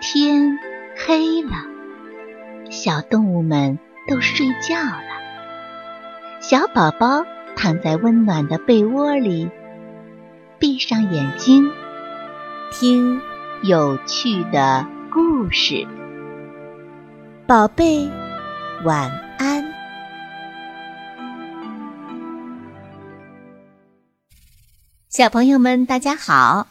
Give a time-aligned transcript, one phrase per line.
[0.00, 0.56] 天
[0.96, 1.50] 黑了，
[2.70, 5.02] 小动物们都睡觉了。
[6.40, 7.24] 小宝宝
[7.56, 9.50] 躺在温暖的被窝里，
[10.60, 11.68] 闭上眼睛，
[12.70, 13.20] 听
[13.62, 15.84] 有趣的故事。
[17.44, 18.08] 宝贝，
[18.84, 19.64] 晚安。
[25.08, 26.68] 小朋友们，大家好。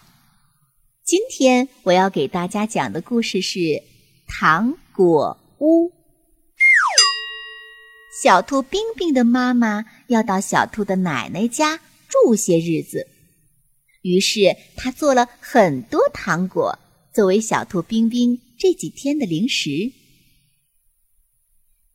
[1.08, 3.60] 今天我要给大家讲的故事是
[4.28, 5.88] 《糖果屋》。
[8.22, 13.08] 小兔冰冰的妈妈要到小兔的奶奶家住些日子，
[14.02, 16.78] 于是她做了很多糖果
[17.14, 19.94] 作为小兔冰冰这几天的零食。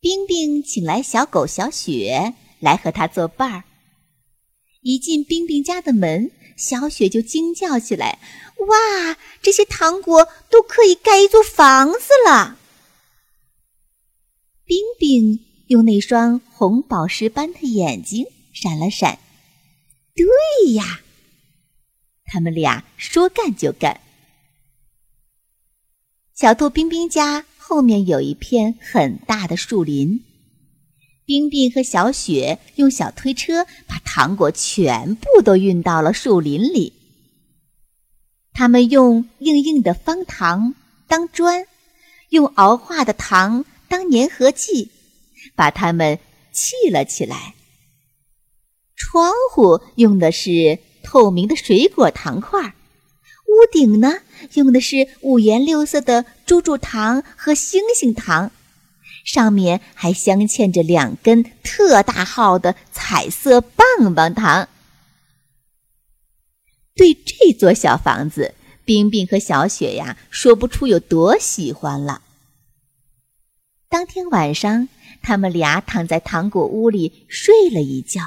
[0.00, 3.64] 冰冰请来小狗小雪来和她作伴儿。
[4.82, 6.30] 一进冰冰家的门。
[6.54, 8.18] 小雪就惊叫起来
[8.68, 12.58] ：“哇，这些糖果都可以盖一座房子了！”
[14.64, 19.18] 冰冰用那双红宝石般的眼睛闪了闪。
[20.14, 21.00] “对呀！”
[22.26, 24.00] 他们俩说干就干。
[26.34, 30.22] 小兔冰冰家后面有一片很大的树林。
[31.24, 36.92] 冰冰和小雪用小推车把糖果全部都运到了树林里。
[38.52, 40.74] 他们用硬硬的方糖
[41.06, 41.66] 当砖，
[42.28, 44.90] 用熬化的糖当粘合剂，
[45.54, 46.18] 把它们
[46.52, 47.54] 砌了起来。
[48.94, 52.74] 窗户用的是透明的水果糖块，
[53.46, 54.20] 屋顶呢
[54.54, 58.50] 用的是五颜六色的猪猪糖和星星糖。
[59.24, 64.68] 上面还镶嵌着两根特大号的彩色棒棒糖。
[66.94, 68.54] 对这座小房子，
[68.84, 72.22] 冰冰和小雪呀，说不出有多喜欢了。
[73.88, 74.88] 当天晚上，
[75.22, 78.20] 他们俩躺在糖果屋里睡了一觉，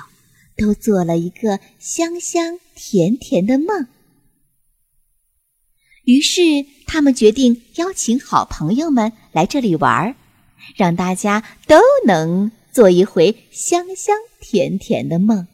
[0.55, 3.88] 都做了一个香香甜甜的梦。
[6.03, 6.41] 于是，
[6.85, 10.16] 他们决定邀请好朋友们来这里玩儿。
[10.76, 15.48] 让大家都能做一回香香甜甜的梦。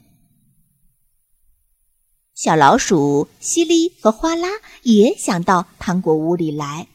[2.33, 4.47] 小老鼠西里和花拉
[4.83, 6.87] 也想到糖果屋里来，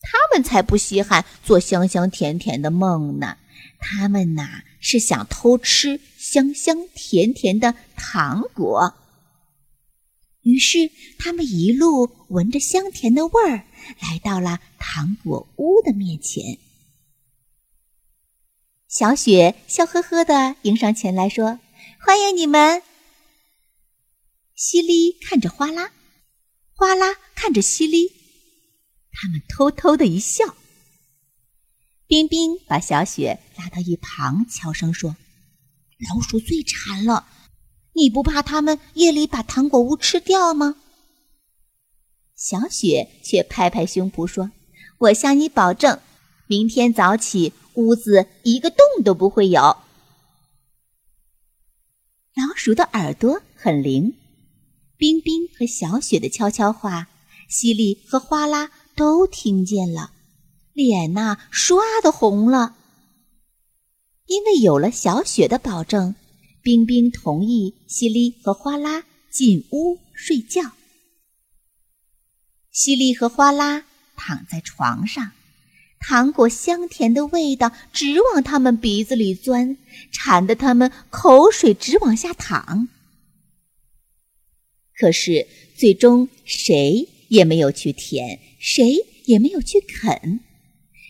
[0.00, 3.36] 他们才不稀罕做香香甜甜的梦呢。
[3.78, 8.94] 他们呐是想偷吃香香甜甜的糖果。
[10.40, 13.64] 于是，他们一路闻着香甜的味儿，
[14.00, 16.58] 来到了糖果屋的面前。
[18.94, 21.58] 小雪笑呵呵的迎上前来说
[21.98, 22.80] ：“欢迎你们。”
[24.54, 25.90] 西里看着哗啦，
[26.76, 28.12] 哗啦看着西里，
[29.10, 30.44] 他们偷偷的一笑。
[32.06, 35.16] 冰冰把小雪拉到一旁，悄声说
[36.08, 37.26] ：“老鼠最馋了，
[37.94, 40.76] 你不怕他们夜里把糖果屋吃掉吗？”
[42.38, 44.52] 小雪却拍拍胸脯说
[44.98, 45.98] ：“我向你保证，
[46.46, 49.60] 明天早起。”屋子一个洞都不会有。
[52.36, 54.14] 老鼠的耳朵很灵，
[54.96, 57.08] 冰冰和小雪的悄悄话，
[57.48, 60.12] 西里和哗啦都听见了，
[60.72, 62.76] 脸呐唰的红了。
[64.26, 66.14] 因为有了小雪的保证，
[66.62, 70.72] 冰冰同意西里和哗啦进屋睡觉。
[72.70, 73.84] 西里和哗啦
[74.16, 75.32] 躺在床上。
[76.06, 79.78] 糖果香甜的味道直往他们鼻子里钻，
[80.12, 82.88] 馋得他们口水直往下淌。
[84.94, 85.48] 可是
[85.78, 90.40] 最终谁也没有去舔，谁也没有去啃，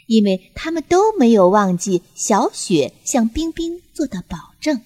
[0.06, 4.80] 因为他们都没有忘记小雪向冰冰做的保证。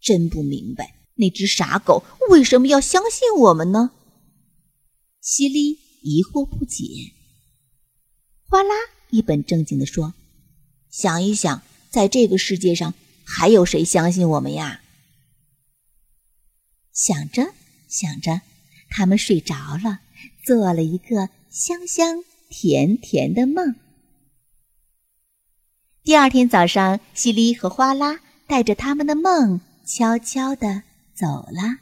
[0.00, 3.90] 真不明白那只傻狗为什么要相信我们呢？
[5.20, 6.84] 西里疑惑不解。
[8.50, 8.74] 哗啦！
[9.10, 10.14] 一本正经地说
[10.88, 14.80] ：“想一想，在这个世界上还有谁相信我们呀？”
[16.94, 17.52] 想着
[17.88, 18.40] 想着，
[18.88, 19.54] 他们睡着
[19.84, 20.00] 了，
[20.46, 23.74] 做了一个香香甜甜的梦。
[26.02, 30.84] 第二天早上，西里和哗啦带着他们的梦悄悄地
[31.14, 31.80] 走了。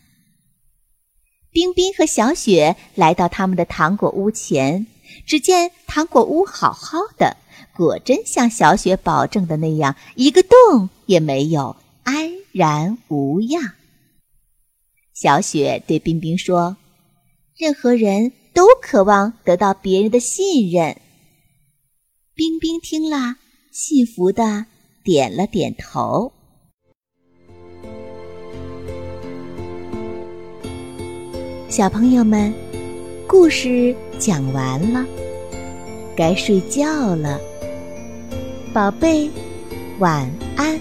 [1.52, 4.88] 冰冰和小雪来到他们的糖果屋前。
[5.26, 7.36] 只见糖果屋好好的，
[7.76, 13.72] 果真像小雪保证的那样，一个洞也没有，安然无恙。
[15.14, 16.76] 小雪对冰冰说
[17.56, 21.00] ：“任何人都渴望得到别人的信任。
[22.34, 23.36] 冰冰听了，
[23.72, 24.66] 幸福的
[25.02, 26.32] 点了点头。
[31.68, 32.52] 小朋友们，
[33.38, 35.04] 故事讲完了，
[36.16, 37.38] 该睡觉了，
[38.72, 39.28] 宝贝，
[39.98, 40.80] 晚安。